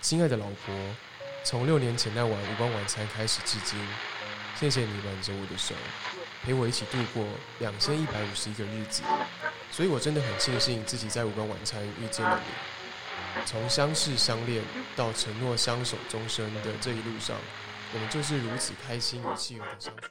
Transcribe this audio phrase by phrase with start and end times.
[0.00, 0.74] 亲爱的老婆，
[1.44, 3.78] 从六年前那晚无关晚餐开始至今，
[4.56, 5.74] 谢谢你挽着我的手，
[6.42, 7.24] 陪我一起度过
[7.58, 9.02] 两千一百五十一个日子。
[9.70, 12.46] 所以我真的很庆幸自己在无关晚餐遇见了你。
[13.44, 14.64] 从相识相恋
[14.96, 17.36] 到承诺相守终身的这一路上，
[17.92, 20.08] 我们就是如此开心与契合的相处。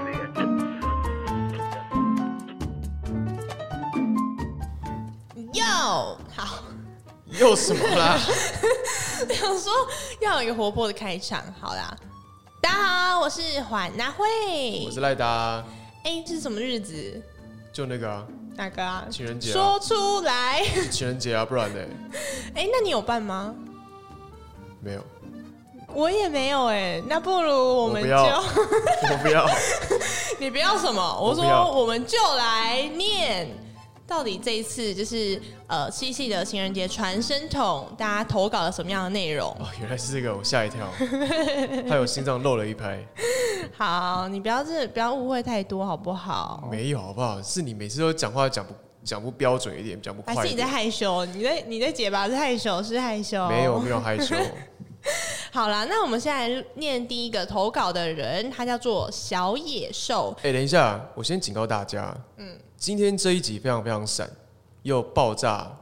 [5.66, 6.58] 哟，好，
[7.38, 8.18] 又什么啦？
[9.34, 9.72] 想说
[10.20, 11.96] 要有一个活泼的开场，好啦。
[12.60, 15.64] 大家好，我是环娜慧，我是赖达，
[16.04, 17.20] 哎，这是什么日子？
[17.72, 18.24] 就那个啊，
[18.56, 19.04] 哪个啊？
[19.10, 20.64] 情人节啊说出来。
[20.90, 21.80] 情人节啊，不然呢？
[22.54, 23.54] 哎，那你有办吗？
[24.80, 25.04] 没有，
[25.94, 29.50] 我也没有哎，那不如我们就我不要 不要。
[30.38, 31.20] 你不要什么？
[31.20, 33.48] 我说我们就来念，
[34.06, 39.48] 到底这一次就是呃七夕的情人节传声筒，大家投稿了什么样的内容？
[39.58, 40.88] 哦，原来是这个，我吓一跳，
[41.90, 43.04] 害我心脏漏了一拍。
[43.76, 46.68] 好，你不要这不要误会太多好不好？
[46.70, 47.42] 没有，好不好？
[47.42, 50.34] 是你每次都讲话讲不讲不标准一点，讲不快。
[50.36, 51.24] 还是你在害羞？
[51.26, 53.48] 你在你在结巴是害羞是害羞？
[53.48, 54.36] 没有没有害羞，
[55.56, 60.36] 好啦，那我们现在念第一个投稿的人，他叫做小野兽。
[60.42, 64.30] 哎、等一下，我先警告大家，嗯，今天这一集非常非常闪，
[64.82, 65.74] 又爆炸，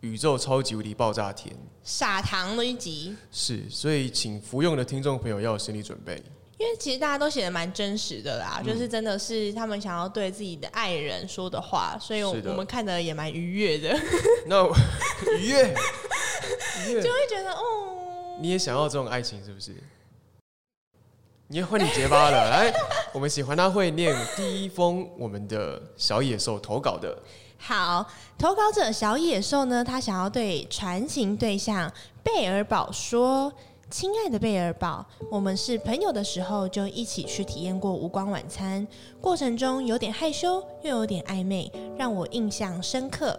[0.00, 1.54] 宇宙超级无敌爆炸天，
[1.84, 6.14] 撒糖的一集，是，所以请服用的听众朋友要有心理准备。
[6.56, 8.66] 因为其实大家都写的蛮真实的啦，嗯。
[8.66, 13.94] 就是真的是他们想要对自己的爱人说的话，所以我我们看的也蛮愉悦的，
[14.46, 14.74] 那我
[15.38, 15.74] 愉悦，
[16.86, 17.02] 愉悦。
[17.04, 18.01] 就，会觉得哦，
[18.40, 19.74] 你也想要这种爱情是不是？
[21.48, 22.72] 你也换你结巴了，来，
[23.12, 27.16] 我们喜欢他会念第一封我们的小野兽投稿的，
[27.58, 28.06] 好，
[28.38, 33.52] 投稿者小野兽呢，他想要对传情对象贝尔宝说
[33.90, 38.86] ：“亲爱的贝尔宝，我们是朋友的时候就一起去体验过无光晚餐，
[39.20, 43.38] 过程中有点害羞，又有点暧昧，让我印象深刻。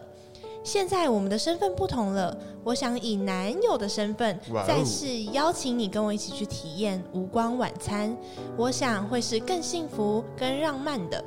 [0.63, 8.16] 现在我们的身份不同了，我想以男友的身份再次邀请你跟我一起去体验无光晚餐，
[8.57, 11.23] 我想会是更幸福、更浪漫的。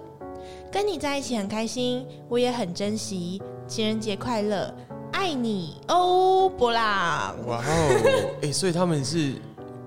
[0.73, 3.41] 跟你在一起很开心，我也很珍惜。
[3.69, 4.73] 情人节快乐，
[5.13, 7.37] 爱你哦，波浪。
[7.47, 9.35] 哇哦， 哎、所以他们是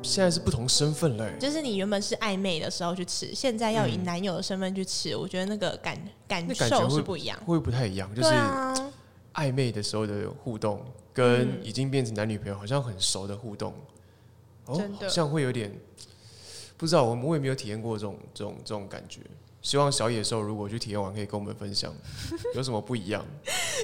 [0.02, 7.38] 现在是不同身份嘞，就是你原本是暧昧的时候去吃，现在要以嗯男友的身份去吃，我觉得那个感感受是不一样。
[7.40, 8.14] 会不会不太一样？
[8.14, 8.74] 就是啊，
[9.40, 10.84] 暧昧的时候的互动，
[11.14, 13.74] 跟嗯已经变成男女朋友好像很熟的互动，
[14.66, 15.74] 哦真，的好像会有点
[16.76, 19.22] 不知道，我们我也没有体验过这种这种这种感觉。
[19.62, 21.94] 希望小野兽如果去体验完，可以跟我们分享
[22.56, 23.26] 有什么不一样。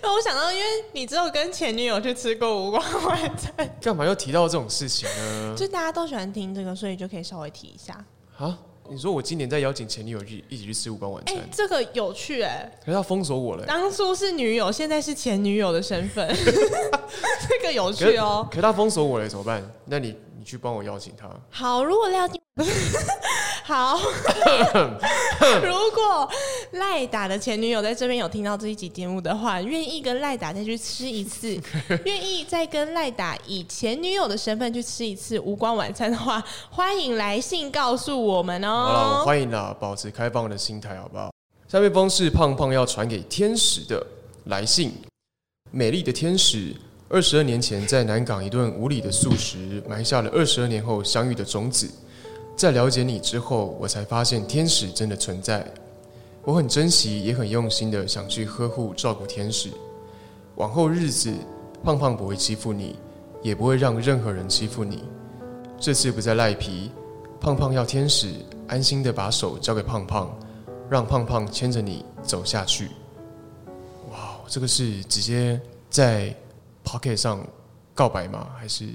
[0.03, 5.55] 我想到，因为你只有跟前女友去吃过无光晚餐，干嘛又提到这种事情呢？
[5.57, 8.05] 就大家都喜欢听这个，所以就可以稍微提一下。
[8.37, 8.57] 啊，
[8.89, 18.47] 你说我今年在邀请前女友去一起去吃五官晚哎、餐，这个有趣哎、可是他封锁我了、当初是女友，现在是前女友的身份， 这个有趣哦。
[18.49, 19.63] 可是他封锁我了怎么办？
[19.85, 21.27] 那你你去帮我邀请他。
[21.49, 22.29] 好，如果廖
[23.65, 23.99] 好，
[25.65, 26.29] 如果
[26.73, 31.59] 赖打的前女友在这边有听到这一集节目的话，愿意跟赖打再去吃一次，
[32.05, 36.39] 愿意再跟赖打以前女友的身份去吃一次无光晚餐的话，
[36.69, 39.25] 欢迎来信告诉我们好了，我哦。
[39.25, 41.31] 欢迎啦，保持开放的心态，好不好？
[41.67, 44.05] 下面封是胖胖要传给天使的
[44.45, 44.93] 来信。
[45.71, 46.75] 美丽的天使，
[47.07, 51.87] 二十二年前在南港一顿无理的素食，埋下了二十二年后相遇的种子。
[52.55, 55.71] 在了解你之后，我才发现天使真的存在。
[56.43, 59.69] 我很珍惜，也很用心的想去呵护照顾天使。
[60.55, 61.31] 往后日子，
[61.83, 62.95] 胖胖不会欺负你，
[63.43, 65.03] 也不会让任何人欺负你。
[65.79, 66.89] 这次不再赖皮，
[67.39, 68.33] 胖胖要天使
[68.67, 70.35] 安心的把手交给胖胖，
[70.89, 72.89] 让胖胖牵着你走下去。
[74.11, 75.59] 哇，这个是直接
[75.89, 76.35] 在
[76.85, 77.45] Pocket 上
[77.93, 78.47] 告白吗？
[78.57, 78.85] 还是？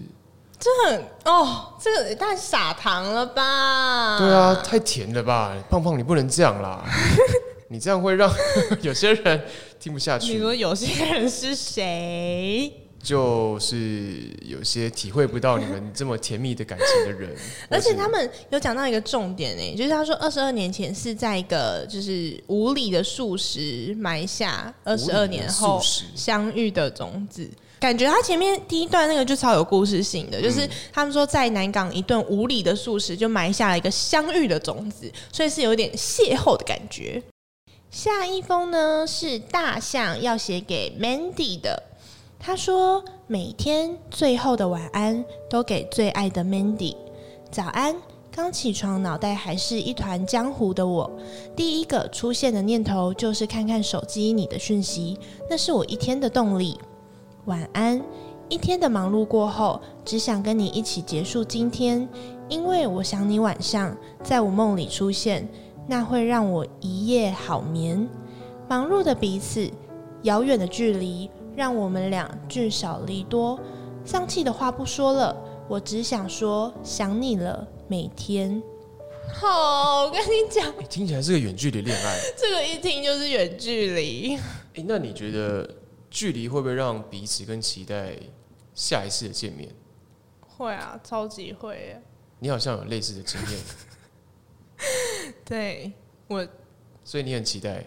[0.58, 4.18] 这很哦，这个也太撒糖了吧？
[4.18, 6.84] 对啊，太甜了吧，胖胖你不能这样啦，
[7.68, 8.30] 你这样会让
[8.82, 9.42] 有些人
[9.78, 10.34] 听不下去。
[10.34, 12.70] 你说有些人是谁？
[13.02, 17.34] 就是有些体会不到你们这么甜蜜的感情的人，
[17.70, 25.80] 而且他们有讲到一个重点呢，就是他说二十二年前是在一个就是无理的素食埋下二十二年后
[26.14, 27.48] 相遇的种子。
[27.80, 37.22] 感觉他前面第一段那个就超有故事性的，就是他们说在南港一顿无理的素食就埋下了一个相遇的种子，所以是有点邂逅的感觉。
[37.90, 41.82] 下一封呢是大象要写给 Mandy 的，
[42.38, 46.94] 他说每天最后的晚安都给最爱的 Mandy，
[47.50, 47.96] 早安。
[48.32, 51.10] 刚起床，脑袋还是一团浆糊的我，
[51.56, 55.18] 第一个出现的念头就是看看手机你的讯息，
[55.48, 56.78] 那是我一天的动力。
[57.46, 58.02] 晚安，
[58.48, 62.06] 一天的忙碌过后，只想跟你一起结束今天，
[62.48, 65.48] 因为我想你晚上在我梦里出现，
[65.86, 68.06] 那会让我一夜好眠。
[68.68, 69.70] 忙碌的彼此，
[70.22, 73.58] 遥远的距离，让我们俩聚少离多。
[74.04, 75.34] 丧气的话不说了，
[75.66, 77.66] 我只想说想你了。
[77.88, 78.62] 每天，
[79.34, 82.18] 好，我跟你讲， 听起来是个远距离恋爱。
[82.36, 84.36] 这个一听就是远距离。
[84.76, 85.68] 哎，那你觉得
[86.10, 88.16] 距离会不会让彼此更期待
[88.74, 89.72] 下一次的见面？
[90.40, 91.96] 会啊，超级会。
[92.40, 93.60] 你好像有类似的经验。
[95.44, 95.92] 对
[96.26, 96.46] 我，
[97.04, 97.84] 所以你很期待，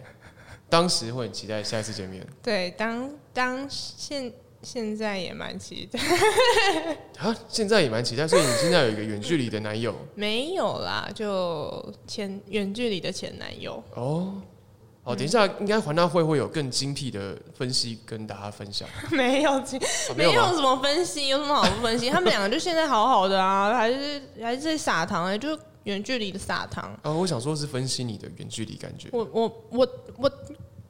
[0.68, 2.26] 当时会很期待下一次见面。
[2.42, 4.32] 对，当当现。
[4.64, 6.00] 现在也蛮期待
[7.20, 7.36] 啊！
[7.50, 9.94] 现在也蛮期待，所以你现在有一个远距离的男友？
[10.16, 13.84] 没有啦，就前远距离的前男友。
[13.94, 14.40] 哦，
[15.04, 18.88] 好，等一下应该环大会会有更精辟的分析跟大家分享。
[19.12, 19.78] 没有精，
[20.16, 22.08] 没有什么分析，有什么好不分析？
[22.08, 26.98] 他们两个就现在好好的啊， 还是还是在撒糖哎，就远距离的撒糖。
[27.02, 29.10] 哦，我想说是分析你的远距离感觉。
[29.12, 30.32] 我我我我。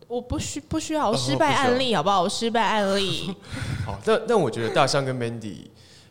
[0.06, 2.28] 我不需不需要失败案例，好不好？
[2.28, 3.34] 失败案例。
[3.84, 5.62] 好，但但我觉得大象跟 Mandy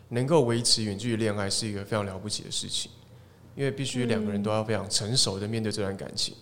[0.08, 2.90] 能够维持远距离恋爱是一个非常了不起的事情，
[3.54, 6.34] 因为必须两个人都要非常成熟的面对这段感情，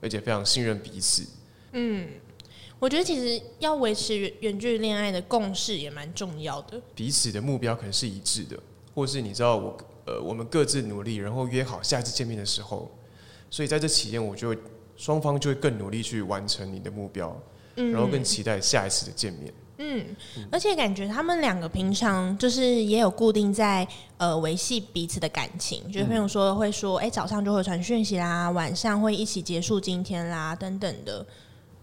[0.00, 1.24] 而且非常信任彼此。
[1.72, 2.08] 嗯，
[2.78, 6.80] 我觉得其实要维持远远距离恋爱的共识也蛮重要的。
[6.94, 8.58] 彼此的目标可能是一致的，
[8.94, 12.90] 或是你知道我呃，我们各自努力，然后约好下一次见面的时候，
[13.50, 14.58] 所以在这期间，我就会。
[14.98, 17.40] 双方就会更努力去完成你的目标，
[17.76, 19.46] 然后更期待下一次的见面。
[19.46, 19.54] 嗯，
[20.50, 23.86] 而且感觉他们两个平常就是也有固定在
[24.16, 31.24] 呃维系彼此的感情，就是比如说会说，哎，早上就会传讯息啦，晚上会一起结束今天啦，等等的。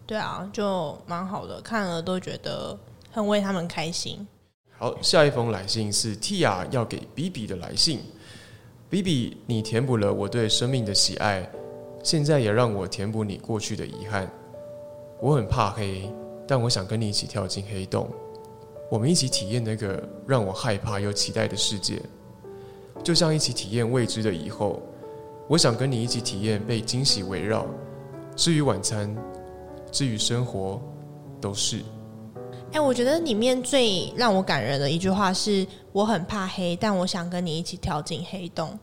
[0.05, 2.77] 对啊，就蛮好的，看了都觉得
[3.11, 4.27] 很为他们开心。
[4.77, 8.01] 好，下一封来信是 Tia 要给 B B 的来信。
[8.87, 11.49] B B，你填补了我对生命的喜爱。
[12.03, 14.31] 现在也让我填补你过去的遗憾。
[15.19, 16.07] 我很怕黑，
[16.47, 18.09] 但我想跟你一起跳进黑洞，
[18.89, 22.01] 我们一起体验那个让我害怕又期待的世界，
[23.03, 24.81] 就像一起体验未知的以后。
[25.47, 27.67] 我想跟你一起体验被惊喜围绕。
[28.35, 29.15] 至于晚餐，
[29.91, 30.81] 至于生活，
[31.39, 31.83] 都是。
[32.71, 38.77] 哎，我觉得里面最让我感人的一句话是：我很怕黑，但我想跟你一起跳进黑洞。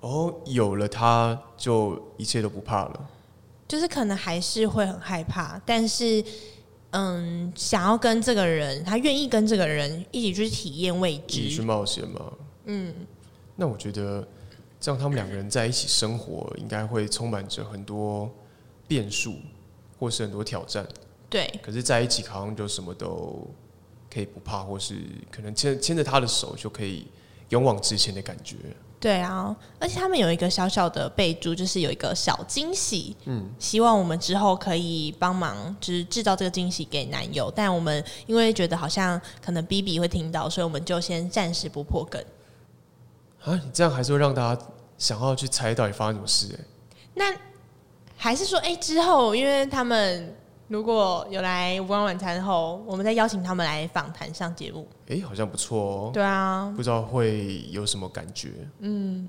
[0.00, 3.08] 哦，有了它，就一切都不怕了。
[3.66, 6.22] 就是可能还是会很害怕，但是，
[6.96, 12.32] 嗯，想要跟这个人，他愿意跟这个人一起去体验未知，一起去冒险吗。
[12.66, 12.94] 嗯，
[13.56, 14.24] 那我觉得
[14.78, 18.32] 这样他们两个人在一起生活，应该会充满着很多
[18.86, 19.34] 变数，
[19.98, 20.86] 或是很多挑战。
[21.28, 23.44] 对，可是在一起好像就什么都
[24.08, 24.94] 可以不怕，或是
[25.32, 27.08] 可能牵牵着他的手就可以
[27.48, 28.54] 勇往直前的感觉。
[29.04, 33.14] 对啊，而且他们有一个小小的备注，就是有一个小惊喜。
[33.26, 37.52] 嗯，希望我们之后可以帮忙，就是制造这个惊喜给男友。
[37.54, 42.18] 但我们因为觉得好像可能 B B 会听到，所以我们就先暂时不破梗。
[43.42, 44.62] 啊，你这样还是会让大家
[44.96, 46.58] 想要去猜到底发生什么事？
[46.58, 46.64] 哎，
[47.12, 47.36] 那
[48.16, 50.34] 还是说，哎，之后因为他们。
[50.74, 54.88] 如果有来无光晚餐后，我们再邀请他们来访谈上节目。
[55.06, 56.10] 哎，好像不错哦。
[56.12, 58.50] 对啊，不知道会有什么感觉。
[58.80, 59.28] 嗯，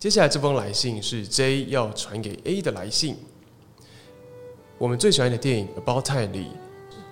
[0.00, 3.18] 接下来这封来信是 J 要传给 A 的来信。
[4.78, 6.48] 我们最喜欢的电影《About Time》里，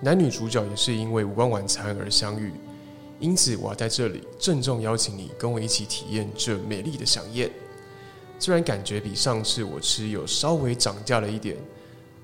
[0.01, 2.51] 男女主角也是因为无关晚餐而相遇，
[3.21, 7.49] 因此我要在这里郑重邀请你跟我一起体验这美丽的飨宴。
[8.39, 11.55] 虽然感觉比上次我吃有稍微涨价了一点。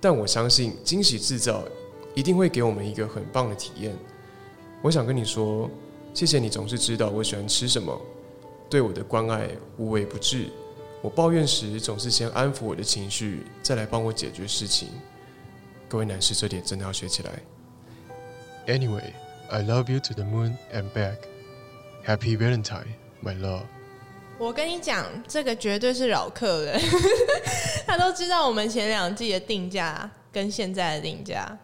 [0.03, 1.63] 但我相信惊喜制造
[2.13, 3.95] 一定会给我们一个很棒的体验。
[4.81, 5.72] 我想跟你说，
[6.13, 7.98] 谢谢你总是知道我喜欢吃什么，
[8.69, 10.50] 对我的关爱无微不至。
[11.01, 14.89] 我抱怨时总是先安抚我的情绪，再来帮我解决事情。
[15.88, 17.31] 各位男士，这点真的要学起来。
[18.67, 19.13] Anyway,
[19.50, 21.15] I love you to the moon and back.
[22.05, 23.63] Happy Valentine, my love.
[24.38, 26.80] 我跟你讲，这个绝对是老客人，
[27.88, 31.58] 他都知道我们前两季的定价跟现在的定价。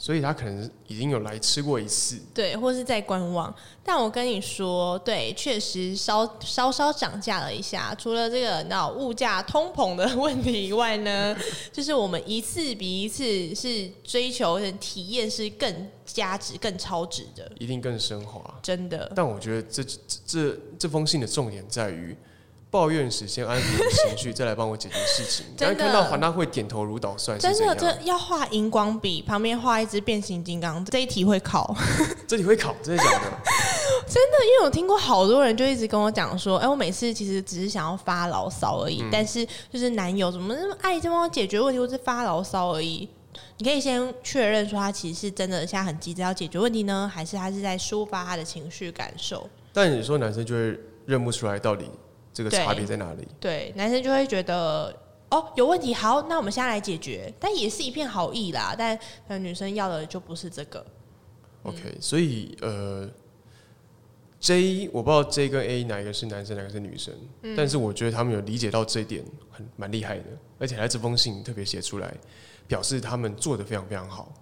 [0.00, 2.16] 所以他可能已经有来吃过一次。
[2.32, 3.52] 对，或是在观望。
[3.82, 7.92] 但我跟你说，对，确实稍稍稍涨价了一下。
[7.96, 11.36] 除了这个那物价通膨的问题以外呢，
[11.72, 18.58] 就是我们一次比一次是追求的体验是更加值、更超值的，一定更升华。
[18.62, 19.10] 真的。
[19.16, 22.16] 但我觉得这这这这封信的重点在于。
[22.70, 23.62] 抱怨时先安抚
[24.06, 25.46] 情绪，再来帮我解决事情。
[25.56, 30.84] 真看到黄大会点头如捣蒜，真的，这要画荧光笔，旁边画一只变形金刚。
[30.84, 31.74] 这一题会考，
[32.28, 33.30] 这题会考，真的假的？
[34.06, 43.08] 真的，因为我听过好多人就一直跟我讲说，哎，我每次其实只是想要发牢骚而已，但是就是男友怎么那么爱这帮解决问题，或是发牢骚而已。
[43.58, 49.48] 你可以先确认说他其实是真的现在很急着要解决问题呢，还是他是在抒发他的情绪感受？
[49.72, 51.88] 但你说男生就会认不出来到底。
[52.38, 53.26] 这个差别在哪里？
[53.40, 54.96] 对，男生就会觉得
[55.28, 58.76] 哦有问题，好，那我们现在来解决，但也是一片好意啦。
[58.78, 60.86] 但女生要的就不是这个。
[61.64, 63.10] OK，所以呃
[64.38, 67.12] ，J 我不知道 J 跟 A 哪一个是男生，哪个是女生，
[67.56, 70.24] 但是我觉得他们有理解到这一点，很蛮厉害的。
[70.60, 72.14] 而且还这封信特别写出来，
[72.68, 74.32] 表示他们做的非常非常好。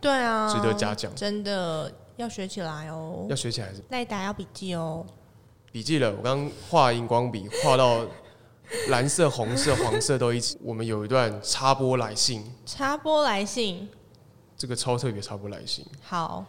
[0.00, 5.04] 对啊，值得嘉奖，真的要学起来哦，要学起来是赖打要笔记哦。
[5.74, 8.06] 笔记了，我刚画荧光笔画到
[8.90, 10.56] 蓝色、红色、黄色都一起。
[10.62, 13.88] 我们有一段插播来信，插播来信，
[14.56, 15.84] 这个超特别插播来信。
[16.00, 16.44] 好，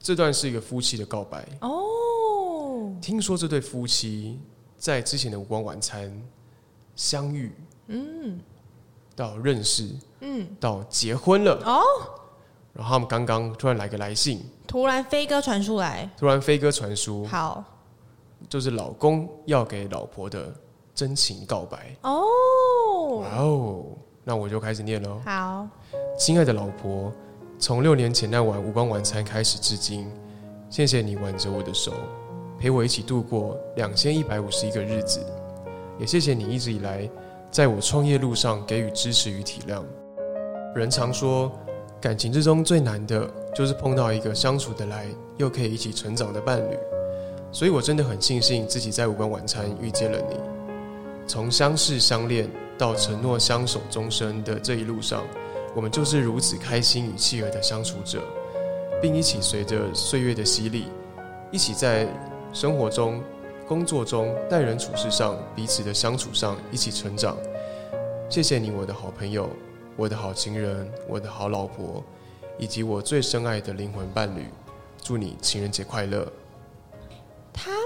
[0.00, 2.90] 这段是一个夫妻的告白哦。
[3.02, 4.40] 听说这对夫妻
[4.78, 6.10] 在之前的无光晚餐
[6.96, 7.54] 相遇，
[7.88, 8.40] 嗯，
[9.14, 11.82] 到认识，嗯，到结婚了哦。
[12.72, 17.62] 然后他们刚刚突然来个来信，突然飞鸽传书来，突然飞鸽传书，好。
[18.52, 20.52] 就是老公要给老婆的
[20.94, 22.20] 真情告白哦，
[23.20, 23.84] 哇哦，
[24.22, 25.18] 那我就开始念喽。
[25.24, 25.66] 好，
[26.18, 27.10] 亲爱的老婆，
[27.58, 30.06] 从六年前那晚无关晚餐开始至今，
[30.68, 31.94] 谢谢你挽着我的手，
[32.58, 35.24] 陪我一起度过两千一百五十一个日子，
[35.98, 37.08] 也谢谢你一直以来
[37.50, 39.82] 在我创业路上给予支持与体谅。
[40.74, 41.50] 人常说，
[42.02, 45.06] 感情之中最难的就是碰到一个相处得来
[45.38, 46.76] 又可以一起成长的伴侣。
[47.52, 50.36] 所以，我真的很庆幸自己在无关晚餐遇见了你。
[51.26, 55.22] 从相识相恋到承诺相守终身的这一路上，
[55.76, 58.22] 我们就是如此开心与契合的相处者，
[59.02, 60.86] 并一起随着岁月的洗礼，
[61.50, 62.08] 一起在
[62.54, 63.22] 生活中、
[63.68, 67.36] 工作中、待人处事上、彼此的相处上一起成长。
[68.30, 69.50] 谢谢你，我的好朋友，
[69.94, 72.02] 我的好情人，我的好老婆，
[72.58, 74.46] 以及我最深爱的灵魂伴侣。
[75.02, 76.26] 祝你情人节快乐！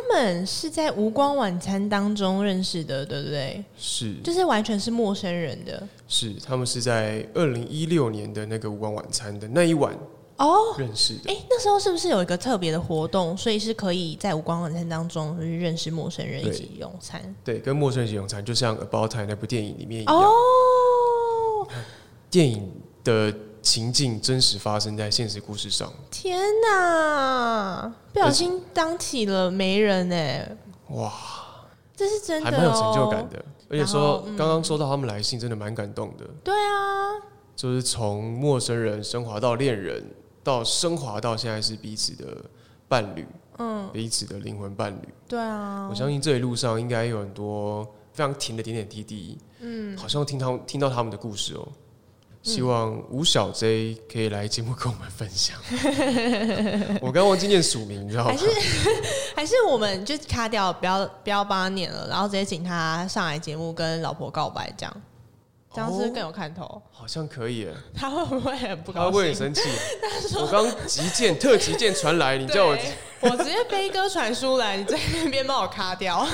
[0.09, 3.65] 他们是在无光晚餐当中认识的，对不对？
[3.77, 5.83] 是，就是完全是陌生人的。
[6.07, 9.93] 是，他们是在二零一六年的那个无光晚餐的那一晚
[10.37, 11.33] 哦认识的。
[11.33, 17.35] 哎，那时候是不是有一个特别的活动，所以是可以在无光晚餐当中认识陌生人一起用餐？
[17.45, 20.15] 对，跟陌生人一起用餐，就像《About Time》那部电影里面一样。
[20.15, 21.69] 哦，
[22.31, 22.71] 电影
[23.03, 23.35] 的。
[23.67, 25.93] 情境真实发生在现实故事上。
[26.09, 27.93] 天哪！
[28.13, 30.57] 不小心当起了媒人哎！
[30.91, 31.13] 哇，
[31.97, 33.45] 这是真的，还蛮有成就感的。
[33.69, 36.25] 而且说刚刚收到他们来信，真的蛮感动的。
[36.45, 37.19] 对啊，
[37.57, 40.01] 就是从陌生人升华到恋人，
[40.45, 42.25] 到升华到现在是彼此的
[42.87, 43.27] 伴侣，
[43.59, 45.09] 嗯，彼此的灵魂伴侣。
[45.27, 49.37] 对啊，我相信这一路上应该有很多非常甜的点点滴滴。
[49.59, 51.67] 嗯，好像听他听到他们的故事哦。
[52.47, 55.59] 希望吴小 J 可以来节目跟我们分享。
[57.03, 58.31] 我刚忘记念署名，你知道吗？
[58.31, 58.47] 还是
[59.35, 65.03] 还是我们就卡掉，不要不要帮他念了，然后直接请他上来节目跟老婆告白，这样
[65.75, 66.81] 这样是更有看头。
[66.93, 67.69] 好像可以。
[67.93, 69.11] 他会不会很不高兴？
[69.11, 69.63] 他会很生气。
[70.37, 72.79] 我刚急件特急件传来，你叫我
[73.23, 76.25] 我直接飞鸽传书来，你在那边帮我卡掉。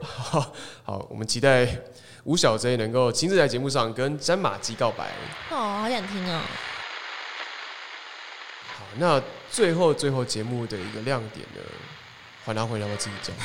[0.00, 0.52] 好
[0.82, 1.68] 好，我们期待。
[2.24, 5.10] 吴小 J 能够亲自在节目上跟詹马基告白，
[5.50, 6.40] 哦，好想听哦。
[8.66, 11.60] 好，那最后最后节目的一个亮点呢，
[12.42, 13.36] 还拿回来我自己讲。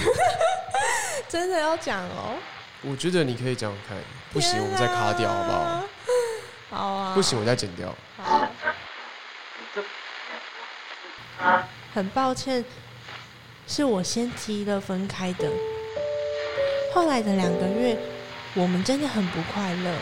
[1.27, 2.35] 真的要讲哦？
[2.83, 3.97] 我觉得你可以讲讲看，
[4.31, 5.83] 不行我们再卡掉好不好？
[6.69, 7.13] 好啊。
[7.13, 7.93] 不行我再剪掉。
[8.17, 8.47] 好。
[11.93, 12.63] 很抱歉，
[13.67, 15.49] 是我先提了分开的，
[16.93, 17.97] 后来的两个月。
[18.55, 19.95] 我们真的很不快乐，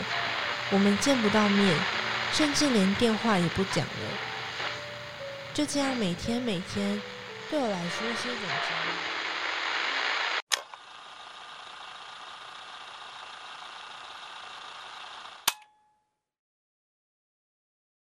[0.70, 1.76] 我们见不到面，
[2.32, 3.92] 甚至连电话也不讲了。
[5.54, 7.02] 就这样，每天每天，
[7.50, 9.07] 对我来说是一种折磨。